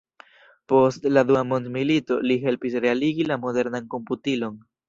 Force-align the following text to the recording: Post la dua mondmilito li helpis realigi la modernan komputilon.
Post 0.71 1.05
la 1.17 1.23
dua 1.33 1.43
mondmilito 1.51 2.19
li 2.31 2.39
helpis 2.47 2.79
realigi 2.87 3.31
la 3.33 3.41
modernan 3.47 3.91
komputilon. 3.97 4.61